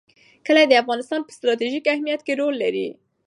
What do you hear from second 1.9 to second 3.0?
اهمیت کې رول لري.